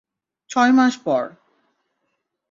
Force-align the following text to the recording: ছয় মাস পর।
ছয় 0.49 0.71
মাস 0.71 0.93
পর। 1.05 1.23